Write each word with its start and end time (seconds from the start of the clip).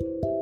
Thank 0.00 0.24
you. 0.24 0.33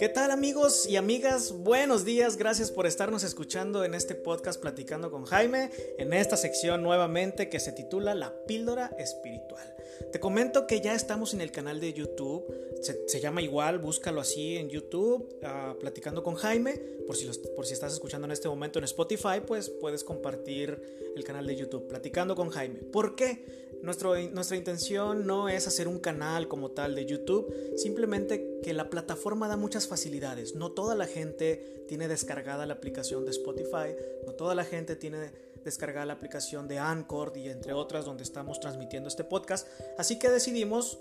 ¿Qué 0.00 0.08
tal 0.08 0.30
amigos 0.30 0.86
y 0.88 0.96
amigas? 0.96 1.52
Buenos 1.52 2.06
días, 2.06 2.38
gracias 2.38 2.70
por 2.70 2.86
estarnos 2.86 3.22
escuchando 3.22 3.84
en 3.84 3.92
este 3.92 4.14
podcast 4.14 4.58
Platicando 4.58 5.10
con 5.10 5.26
Jaime, 5.26 5.70
en 5.98 6.14
esta 6.14 6.38
sección 6.38 6.82
nuevamente 6.82 7.50
que 7.50 7.60
se 7.60 7.72
titula 7.72 8.14
La 8.14 8.46
píldora 8.46 8.96
espiritual. 8.98 9.76
Te 10.10 10.18
comento 10.18 10.66
que 10.66 10.80
ya 10.80 10.94
estamos 10.94 11.34
en 11.34 11.42
el 11.42 11.52
canal 11.52 11.80
de 11.80 11.92
YouTube, 11.92 12.46
se, 12.80 13.20
llama 13.20 13.42
igual, 13.42 13.78
búscalo 13.78 14.22
así 14.22 14.56
en 14.56 14.70
YouTube, 14.70 15.38
ah, 15.42 15.76
Platicando 15.78 16.22
con 16.22 16.34
Jaime, 16.34 16.80
por 17.06 17.14
si, 17.14 17.30
por 17.54 17.66
si 17.66 17.74
estás 17.74 17.92
escuchando 17.92 18.24
en 18.24 18.30
este 18.30 18.48
momento 18.48 18.78
en 18.78 18.86
Spotify, 18.86 19.42
pues 19.46 19.68
puedes 19.68 20.02
compartir 20.02 21.12
el 21.14 21.24
canal 21.24 21.46
de 21.46 21.56
YouTube, 21.56 21.86
Platicando 21.88 22.34
con 22.34 22.48
Jaime. 22.48 22.76
¿Por 22.76 23.16
qué? 23.16 23.44
nuestra 23.82 24.56
intención 24.56 25.26
no 25.26 25.48
es 25.48 25.66
hacer 25.66 25.88
un 25.88 25.98
canal 25.98 26.48
como 26.48 26.70
tal 26.70 26.94
de 26.94 27.06
YouTube, 27.06 27.52
simplemente 27.76 28.60
que 28.62 28.74
la 28.74 28.90
plataforma 28.90 29.48
da 29.48 29.56
muchas 29.56 29.86
facilidades. 29.90 30.54
No 30.54 30.72
toda 30.72 30.94
la 30.94 31.06
gente 31.06 31.84
tiene 31.86 32.08
descargada 32.08 32.64
la 32.64 32.74
aplicación 32.74 33.26
de 33.26 33.32
Spotify, 33.32 33.94
no 34.26 34.32
toda 34.32 34.54
la 34.54 34.64
gente 34.64 34.96
tiene 34.96 35.30
descargada 35.64 36.06
la 36.06 36.14
aplicación 36.14 36.68
de 36.68 36.78
Anchor 36.78 37.32
y 37.36 37.48
entre 37.48 37.74
otras 37.74 38.06
donde 38.06 38.22
estamos 38.22 38.60
transmitiendo 38.60 39.08
este 39.08 39.24
podcast. 39.24 39.68
Así 39.98 40.18
que 40.18 40.30
decidimos, 40.30 40.98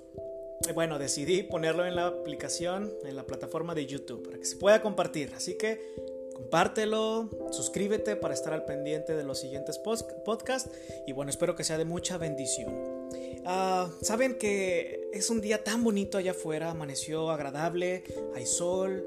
eh, 0.67 0.73
bueno, 0.73 0.99
decidí 0.99 1.43
ponerlo 1.43 1.85
en 1.85 1.95
la 1.95 2.07
aplicación, 2.07 2.91
en 3.05 3.15
la 3.15 3.25
plataforma 3.25 3.73
de 3.73 3.85
YouTube, 3.85 4.23
para 4.25 4.37
que 4.37 4.45
se 4.45 4.57
pueda 4.57 4.81
compartir. 4.81 5.33
Así 5.35 5.57
que 5.57 5.79
compártelo, 6.33 7.29
suscríbete 7.51 8.15
para 8.15 8.33
estar 8.33 8.53
al 8.53 8.65
pendiente 8.65 9.15
de 9.15 9.23
los 9.23 9.39
siguientes 9.39 9.79
podcasts 9.79 10.69
y 11.05 11.13
bueno, 11.13 11.29
espero 11.29 11.55
que 11.55 11.63
sea 11.63 11.77
de 11.77 11.85
mucha 11.85 12.17
bendición. 12.17 12.98
Ah, 13.45 13.91
saben 14.01 14.37
que 14.37 15.09
es 15.13 15.29
un 15.29 15.41
día 15.41 15.63
tan 15.63 15.83
bonito 15.83 16.17
allá 16.17 16.31
afuera, 16.31 16.71
amaneció 16.71 17.29
agradable, 17.29 18.03
hay 18.35 18.45
sol. 18.45 19.05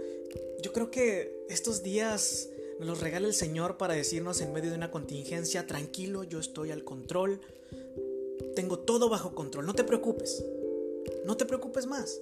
Yo 0.63 0.73
creo 0.73 0.91
que 0.91 1.45
estos 1.49 1.83
días 1.83 2.49
nos 2.79 2.89
los 2.89 3.01
regala 3.01 3.27
el 3.27 3.35
Señor 3.35 3.77
para 3.77 3.95
decirnos 3.95 4.41
en 4.41 4.53
medio 4.53 4.71
de 4.71 4.77
una 4.77 4.91
contingencia, 4.91 5.67
tranquilo, 5.67 6.25
yo 6.25 6.41
estoy 6.41 6.71
al 6.71 6.85
control, 6.85 7.41
tengo 8.55 8.79
todo 8.79 9.09
bajo 9.09 9.35
control, 9.35 9.67
no 9.67 9.75
te 9.75 9.85
preocupes, 9.85 10.45
no 11.25 11.37
te 11.37 11.47
preocupes 11.47 11.87
más. 11.87 12.21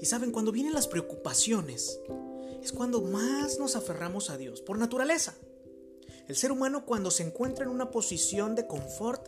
Y 0.00 0.06
saben, 0.06 0.32
cuando 0.32 0.52
vienen 0.52 0.72
las 0.72 0.88
preocupaciones, 0.88 2.00
es 2.62 2.72
cuando 2.72 3.00
más 3.00 3.58
nos 3.58 3.76
aferramos 3.76 4.30
a 4.30 4.36
Dios, 4.36 4.60
por 4.60 4.78
naturaleza. 4.78 5.36
El 6.28 6.36
ser 6.36 6.52
humano 6.52 6.84
cuando 6.84 7.10
se 7.10 7.22
encuentra 7.22 7.64
en 7.64 7.70
una 7.70 7.90
posición 7.90 8.54
de 8.54 8.66
confort, 8.66 9.26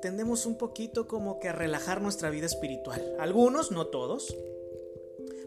tendemos 0.00 0.44
un 0.44 0.58
poquito 0.58 1.06
como 1.06 1.38
que 1.38 1.48
a 1.48 1.52
relajar 1.52 2.02
nuestra 2.02 2.30
vida 2.30 2.46
espiritual. 2.46 3.14
Algunos, 3.20 3.70
no 3.70 3.86
todos. 3.86 4.34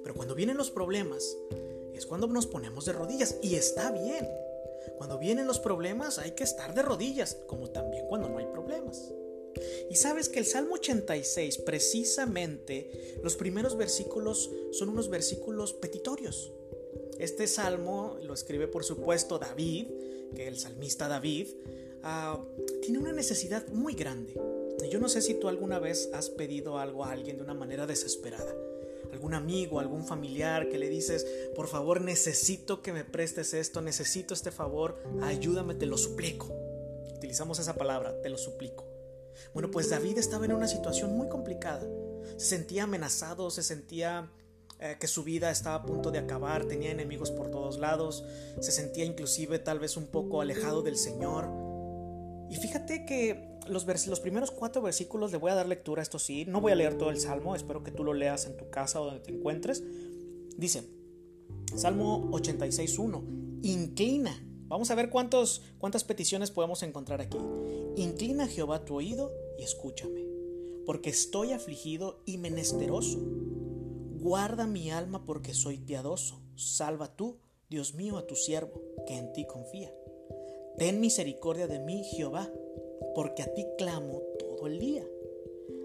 Pero 0.01 0.15
cuando 0.15 0.35
vienen 0.35 0.55
los 0.55 0.71
problemas, 0.71 1.35
es 1.93 2.05
cuando 2.05 2.27
nos 2.27 2.47
ponemos 2.47 2.85
de 2.85 2.93
rodillas. 2.93 3.35
Y 3.41 3.55
está 3.55 3.91
bien. 3.91 4.25
Cuando 4.97 5.19
vienen 5.19 5.47
los 5.47 5.59
problemas 5.59 6.17
hay 6.17 6.31
que 6.31 6.45
estar 6.45 6.73
de 6.73 6.81
rodillas, 6.81 7.35
como 7.45 7.69
también 7.71 8.07
cuando 8.07 8.29
no 8.29 8.37
hay 8.37 8.45
problemas. 8.45 9.11
Y 9.89 9.95
sabes 9.95 10.29
que 10.29 10.39
el 10.39 10.45
Salmo 10.45 10.75
86, 10.75 11.57
precisamente, 11.59 13.19
los 13.21 13.35
primeros 13.35 13.75
versículos 13.75 14.49
son 14.71 14.89
unos 14.89 15.09
versículos 15.09 15.73
petitorios. 15.73 16.53
Este 17.19 17.47
salmo 17.47 18.17
lo 18.23 18.33
escribe 18.33 18.67
por 18.67 18.83
supuesto 18.83 19.39
David, 19.39 19.87
que 20.35 20.47
el 20.47 20.59
salmista 20.59 21.07
David 21.07 21.47
ah, 22.03 22.43
tiene 22.81 22.99
una 22.99 23.13
necesidad 23.13 23.67
muy 23.69 23.93
grande. 23.93 24.33
Yo 24.89 24.99
no 24.99 25.09
sé 25.09 25.21
si 25.21 25.33
tú 25.35 25.47
alguna 25.47 25.79
vez 25.79 26.09
has 26.13 26.29
pedido 26.29 26.77
algo 26.77 27.05
a 27.05 27.11
alguien 27.11 27.37
de 27.37 27.43
una 27.43 27.53
manera 27.53 27.87
desesperada. 27.87 28.53
Algún 29.11 29.33
amigo, 29.33 29.79
algún 29.79 30.05
familiar 30.05 30.67
que 30.67 30.77
le 30.77 30.89
dices, 30.89 31.25
por 31.55 31.67
favor 31.67 32.01
necesito 32.01 32.81
que 32.81 32.91
me 32.91 33.05
prestes 33.05 33.53
esto, 33.53 33.81
necesito 33.81 34.33
este 34.33 34.51
favor, 34.51 34.97
ayúdame, 35.21 35.75
te 35.75 35.85
lo 35.85 35.97
suplico. 35.97 36.53
Utilizamos 37.15 37.59
esa 37.59 37.75
palabra, 37.75 38.21
te 38.21 38.29
lo 38.29 38.37
suplico. 38.37 38.85
Bueno, 39.53 39.71
pues 39.71 39.89
David 39.89 40.17
estaba 40.17 40.45
en 40.45 40.53
una 40.53 40.67
situación 40.67 41.15
muy 41.15 41.29
complicada. 41.29 41.87
Se 42.37 42.45
sentía 42.47 42.83
amenazado, 42.83 43.49
se 43.49 43.63
sentía 43.63 44.29
eh, 44.79 44.97
que 44.99 45.07
su 45.07 45.23
vida 45.23 45.51
estaba 45.51 45.75
a 45.75 45.83
punto 45.83 46.11
de 46.11 46.19
acabar, 46.19 46.65
tenía 46.65 46.91
enemigos 46.91 47.31
por 47.31 47.49
todos 47.49 47.77
lados, 47.77 48.25
se 48.59 48.71
sentía 48.71 49.05
inclusive 49.05 49.59
tal 49.59 49.79
vez 49.79 49.95
un 49.95 50.07
poco 50.07 50.41
alejado 50.41 50.81
del 50.81 50.97
Señor. 50.97 51.49
Y 52.49 52.57
fíjate 52.57 53.05
que 53.05 53.57
los, 53.67 53.85
los 54.07 54.19
primeros 54.19 54.51
cuatro 54.51 54.81
versículos 54.81 55.31
le 55.31 55.37
voy 55.37 55.51
a 55.51 55.55
dar 55.55 55.67
lectura, 55.67 56.01
esto 56.01 56.19
sí, 56.19 56.45
no 56.45 56.61
voy 56.61 56.73
a 56.73 56.75
leer 56.75 56.97
todo 56.97 57.09
el 57.09 57.19
Salmo, 57.19 57.55
espero 57.55 57.83
que 57.83 57.91
tú 57.91 58.03
lo 58.03 58.13
leas 58.13 58.45
en 58.45 58.57
tu 58.57 58.69
casa 58.69 59.01
o 59.01 59.05
donde 59.05 59.21
te 59.21 59.31
encuentres. 59.31 59.83
Dice, 60.57 60.83
Salmo 61.75 62.29
86.1, 62.31 63.61
inclina. 63.63 64.41
Vamos 64.67 64.91
a 64.91 64.95
ver 64.95 65.09
cuántas 65.09 66.03
peticiones 66.05 66.51
podemos 66.51 66.83
encontrar 66.83 67.21
aquí. 67.21 67.37
Inclina 67.95 68.47
Jehová 68.47 68.83
tu 68.83 68.95
oído 68.95 69.31
y 69.57 69.63
escúchame, 69.63 70.25
porque 70.85 71.09
estoy 71.09 71.53
afligido 71.53 72.21
y 72.25 72.37
menesteroso. 72.37 73.19
Guarda 74.25 74.65
mi 74.65 74.89
alma 74.89 75.23
porque 75.23 75.53
soy 75.53 75.77
piadoso. 75.77 76.41
Salva 76.55 77.15
tú, 77.15 77.37
Dios 77.69 77.93
mío, 77.93 78.17
a 78.17 78.25
tu 78.25 78.35
siervo, 78.35 78.81
que 79.05 79.15
en 79.15 79.31
ti 79.33 79.45
confía. 79.45 79.93
Ten 80.79 80.99
misericordia 80.99 81.67
de 81.67 81.77
mí, 81.77 82.03
Jehová, 82.03 82.51
porque 83.13 83.43
a 83.43 83.53
ti 83.53 83.67
clamo 83.77 84.23
todo 84.39 84.65
el 84.65 84.79
día. 84.79 85.05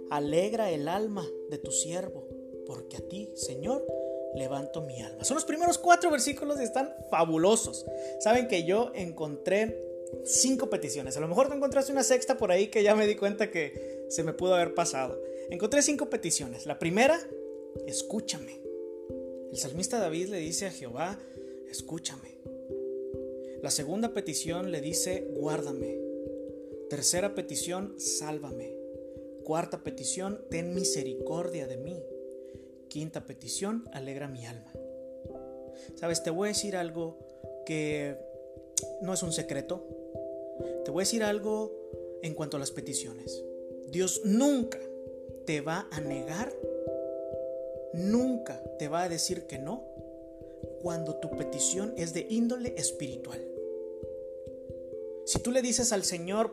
Alegra 0.09 0.71
el 0.71 0.89
alma 0.89 1.29
de 1.51 1.59
tu 1.59 1.71
siervo, 1.71 2.27
porque 2.67 2.97
a 2.97 3.07
ti, 3.07 3.31
Señor, 3.35 3.87
levanto 4.35 4.81
mi 4.81 5.03
alma. 5.03 5.23
Son 5.23 5.35
los 5.35 5.45
primeros 5.45 5.77
cuatro 5.77 6.11
versículos 6.11 6.59
y 6.61 6.65
están 6.65 6.95
fabulosos. 7.11 7.85
Saben 8.21 8.49
que 8.49 8.65
yo 8.65 8.91
encontré 8.95 9.87
cinco 10.25 10.71
peticiones. 10.71 11.15
A 11.19 11.21
lo 11.21 11.29
mejor 11.29 11.49
te 11.51 11.57
encontraste 11.57 11.93
una 11.93 12.05
sexta 12.05 12.39
por 12.39 12.53
ahí 12.53 12.69
que 12.69 12.83
ya 12.83 12.95
me 12.95 13.07
di 13.07 13.17
cuenta 13.17 13.51
que 13.51 14.07
se 14.09 14.23
me 14.23 14.33
pudo 14.33 14.55
haber 14.55 14.73
pasado. 14.73 15.21
Encontré 15.51 15.83
cinco 15.83 16.09
peticiones. 16.09 16.65
La 16.65 16.79
primera 16.79 17.21
escúchame. 17.87 18.61
El 19.51 19.59
salmista 19.59 19.99
David 19.99 20.29
le 20.29 20.39
dice 20.39 20.67
a 20.67 20.71
Jehová, 20.71 21.19
escúchame. 21.69 22.39
La 23.63 23.71
segunda 23.71 24.15
petición 24.15 24.71
le 24.71 24.81
dice, 24.81 25.29
guárdame. 25.35 25.99
Tercera 26.89 27.35
petición, 27.35 27.95
sálvame. 27.99 28.75
Cuarta 29.45 29.83
petición, 29.83 30.45
ten 30.51 30.75
misericordia 30.75 31.67
de 31.67 31.77
mí. 31.77 32.03
Quinta 32.89 33.27
petición, 33.27 33.89
alegra 33.93 34.29
mi 34.29 34.47
alma. 34.47 34.73
Sabes, 35.97 36.23
te 36.23 36.31
voy 36.31 36.49
a 36.49 36.53
decir 36.53 36.77
algo 36.77 37.19
que 37.67 38.17
no 39.03 39.13
es 39.15 39.23
un 39.23 39.33
secreto. 39.33 39.87
Te 40.85 40.91
voy 40.91 41.03
a 41.03 41.07
decir 41.07 41.23
algo 41.23 41.73
en 42.23 42.35
cuanto 42.35 42.57
a 42.57 42.61
las 42.61 42.71
peticiones. 42.71 43.45
Dios 43.91 44.23
nunca 44.25 44.79
te 45.47 45.61
va 45.61 45.89
a 45.91 46.01
negar 46.01 46.53
nunca 47.93 48.63
te 48.79 48.89
va 48.89 49.03
a 49.03 49.09
decir 49.09 49.47
que 49.47 49.59
no 49.59 49.85
cuando 50.83 51.17
tu 51.17 51.31
petición 51.31 51.93
es 51.97 52.15
de 52.15 52.27
índole 52.29 52.75
espiritual. 52.77 53.41
Si 55.27 55.39
tú 55.39 55.53
le 55.53 55.63
dices 55.63 55.93
al 55.93 56.05
Señor, 56.05 56.53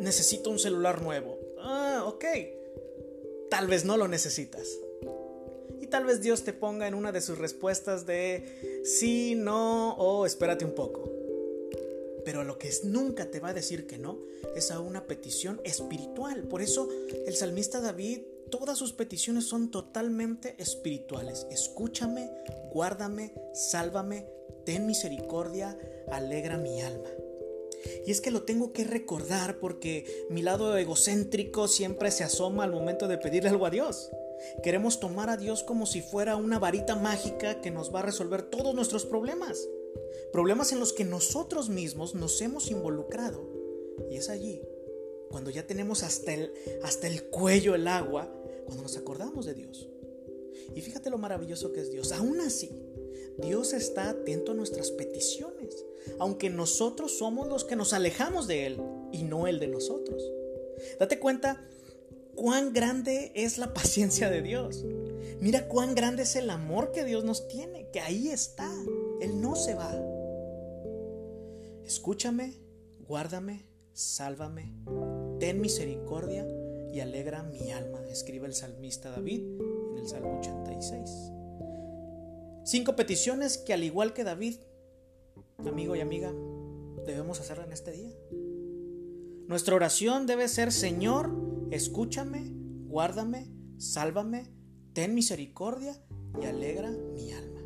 necesito 0.00 0.50
un 0.50 0.58
celular 0.58 1.02
nuevo, 1.02 1.38
ah, 1.58 2.04
ok, 2.06 2.24
tal 3.50 3.66
vez 3.66 3.84
no 3.84 3.96
lo 3.96 4.08
necesitas. 4.08 4.78
Y 5.80 5.88
tal 5.88 6.04
vez 6.04 6.22
Dios 6.22 6.44
te 6.44 6.52
ponga 6.52 6.86
en 6.86 6.94
una 6.94 7.12
de 7.12 7.20
sus 7.20 7.38
respuestas 7.38 8.06
de 8.06 8.82
sí, 8.84 9.34
no 9.34 9.94
o 9.96 10.24
espérate 10.24 10.64
un 10.64 10.74
poco. 10.74 11.10
Pero 12.24 12.42
lo 12.42 12.58
que 12.58 12.70
nunca 12.84 13.30
te 13.30 13.40
va 13.40 13.50
a 13.50 13.54
decir 13.54 13.86
que 13.86 13.98
no 13.98 14.18
es 14.56 14.70
a 14.70 14.80
una 14.80 15.06
petición 15.06 15.60
espiritual. 15.64 16.44
Por 16.44 16.62
eso 16.62 16.88
el 17.26 17.36
salmista 17.36 17.80
David 17.80 18.22
todas 18.50 18.78
sus 18.78 18.92
peticiones 18.92 19.46
son 19.46 19.70
totalmente 19.70 20.54
espirituales. 20.58 21.46
Escúchame, 21.50 22.30
guárdame, 22.72 23.34
sálvame, 23.52 24.26
ten 24.64 24.86
misericordia, 24.86 25.78
alegra 26.10 26.58
mi 26.58 26.80
alma. 26.80 27.08
Y 28.06 28.10
es 28.10 28.20
que 28.20 28.30
lo 28.30 28.42
tengo 28.42 28.72
que 28.72 28.84
recordar 28.84 29.58
porque 29.58 30.26
mi 30.30 30.42
lado 30.42 30.76
egocéntrico 30.76 31.68
siempre 31.68 32.10
se 32.10 32.24
asoma 32.24 32.64
al 32.64 32.72
momento 32.72 33.08
de 33.08 33.18
pedirle 33.18 33.50
algo 33.50 33.66
a 33.66 33.70
Dios. 33.70 34.10
Queremos 34.62 35.00
tomar 35.00 35.30
a 35.30 35.36
Dios 35.36 35.62
como 35.62 35.86
si 35.86 36.00
fuera 36.00 36.36
una 36.36 36.58
varita 36.58 36.96
mágica 36.96 37.60
que 37.60 37.70
nos 37.70 37.94
va 37.94 38.00
a 38.00 38.04
resolver 38.04 38.42
todos 38.42 38.74
nuestros 38.74 39.04
problemas. 39.06 39.68
Problemas 40.32 40.72
en 40.72 40.80
los 40.80 40.92
que 40.92 41.04
nosotros 41.04 41.68
mismos 41.68 42.14
nos 42.14 42.40
hemos 42.40 42.70
involucrado. 42.70 43.48
Y 44.10 44.16
es 44.16 44.28
allí 44.28 44.62
cuando 45.34 45.50
ya 45.50 45.66
tenemos 45.66 46.04
hasta 46.04 46.32
el, 46.32 46.52
hasta 46.84 47.08
el 47.08 47.24
cuello 47.24 47.74
el 47.74 47.88
agua, 47.88 48.32
cuando 48.64 48.82
nos 48.82 48.96
acordamos 48.96 49.46
de 49.46 49.54
Dios. 49.54 49.88
Y 50.74 50.80
fíjate 50.80 51.10
lo 51.10 51.18
maravilloso 51.18 51.72
que 51.72 51.80
es 51.80 51.90
Dios. 51.90 52.12
Aún 52.12 52.40
así, 52.40 52.70
Dios 53.38 53.72
está 53.72 54.10
atento 54.10 54.52
a 54.52 54.54
nuestras 54.54 54.90
peticiones, 54.90 55.84
aunque 56.18 56.50
nosotros 56.50 57.18
somos 57.18 57.48
los 57.48 57.64
que 57.64 57.76
nos 57.76 57.92
alejamos 57.92 58.46
de 58.46 58.66
Él 58.66 58.80
y 59.12 59.22
no 59.22 59.46
Él 59.46 59.58
de 59.58 59.68
nosotros. 59.68 60.22
Date 60.98 61.18
cuenta 61.18 61.64
cuán 62.34 62.72
grande 62.72 63.32
es 63.34 63.58
la 63.58 63.74
paciencia 63.74 64.30
de 64.30 64.42
Dios. 64.42 64.84
Mira 65.40 65.68
cuán 65.68 65.94
grande 65.94 66.22
es 66.22 66.36
el 66.36 66.50
amor 66.50 66.92
que 66.92 67.04
Dios 67.04 67.24
nos 67.24 67.48
tiene, 67.48 67.88
que 67.92 68.00
ahí 68.00 68.28
está. 68.28 68.72
Él 69.20 69.40
no 69.40 69.56
se 69.56 69.74
va. 69.74 69.94
Escúchame, 71.84 72.54
guárdame, 73.06 73.66
sálvame, 73.92 74.74
ten 75.38 75.60
misericordia 75.60 76.46
y 76.94 77.00
alegra 77.00 77.42
mi 77.42 77.72
alma, 77.72 78.00
escribe 78.08 78.46
el 78.46 78.54
salmista 78.54 79.10
David 79.10 79.40
en 79.40 79.98
el 79.98 80.06
Salmo 80.06 80.38
86. 80.38 81.32
Cinco 82.64 82.94
peticiones 82.94 83.58
que 83.58 83.72
al 83.72 83.82
igual 83.82 84.12
que 84.12 84.22
David, 84.22 84.58
amigo 85.66 85.96
y 85.96 86.00
amiga, 86.00 86.32
debemos 87.04 87.40
hacer 87.40 87.58
en 87.58 87.72
este 87.72 87.90
día. 87.90 88.14
Nuestra 89.48 89.74
oración 89.74 90.28
debe 90.28 90.46
ser, 90.46 90.70
Señor, 90.70 91.32
escúchame, 91.72 92.52
guárdame, 92.86 93.50
sálvame, 93.76 94.52
ten 94.92 95.16
misericordia 95.16 96.00
y 96.40 96.44
alegra 96.46 96.92
mi 96.92 97.32
alma. 97.32 97.60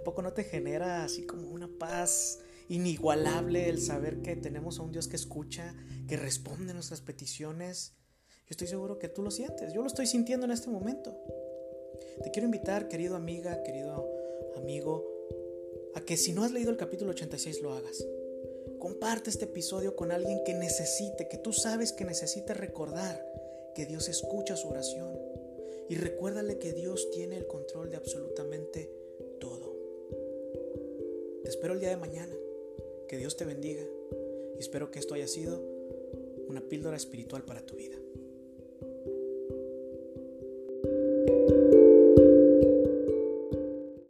¿A 0.00 0.02
poco 0.02 0.20
no 0.20 0.32
te 0.32 0.42
genera 0.42 1.04
así 1.04 1.26
como 1.26 1.48
una 1.48 1.68
paz 1.68 2.40
inigualable 2.68 3.68
el 3.68 3.80
saber 3.80 4.20
que 4.20 4.34
tenemos 4.34 4.80
a 4.80 4.82
un 4.82 4.90
Dios 4.90 5.06
que 5.06 5.14
escucha, 5.14 5.76
que 6.08 6.16
responde 6.16 6.74
nuestras 6.74 7.02
peticiones? 7.02 8.01
Yo 8.46 8.54
estoy 8.54 8.66
seguro 8.66 8.98
que 8.98 9.08
tú 9.08 9.22
lo 9.22 9.30
sientes, 9.30 9.72
yo 9.72 9.80
lo 9.80 9.86
estoy 9.86 10.06
sintiendo 10.06 10.46
en 10.46 10.52
este 10.52 10.68
momento. 10.68 11.16
Te 12.22 12.30
quiero 12.30 12.46
invitar, 12.46 12.88
querido 12.88 13.16
amiga, 13.16 13.62
querido 13.62 14.08
amigo, 14.56 15.06
a 15.94 16.00
que 16.00 16.16
si 16.16 16.32
no 16.32 16.44
has 16.44 16.52
leído 16.52 16.70
el 16.70 16.76
capítulo 16.76 17.12
86 17.12 17.62
lo 17.62 17.72
hagas. 17.72 18.04
Comparte 18.78 19.30
este 19.30 19.44
episodio 19.44 19.94
con 19.94 20.10
alguien 20.10 20.42
que 20.44 20.54
necesite, 20.54 21.28
que 21.28 21.38
tú 21.38 21.52
sabes 21.52 21.92
que 21.92 22.04
necesita 22.04 22.52
recordar 22.52 23.24
que 23.74 23.86
Dios 23.86 24.08
escucha 24.08 24.56
su 24.56 24.68
oración. 24.68 25.18
Y 25.88 25.96
recuérdale 25.96 26.58
que 26.58 26.72
Dios 26.72 27.10
tiene 27.10 27.36
el 27.36 27.46
control 27.46 27.90
de 27.90 27.96
absolutamente 27.96 28.90
todo. 29.38 29.76
Te 31.42 31.48
espero 31.48 31.74
el 31.74 31.80
día 31.80 31.90
de 31.90 31.96
mañana. 31.96 32.34
Que 33.08 33.18
Dios 33.18 33.36
te 33.36 33.44
bendiga. 33.44 33.84
Y 34.56 34.58
espero 34.58 34.90
que 34.90 34.98
esto 34.98 35.14
haya 35.14 35.28
sido 35.28 35.62
una 36.48 36.60
píldora 36.60 36.96
espiritual 36.96 37.44
para 37.44 37.64
tu 37.64 37.76
vida. 37.76 38.01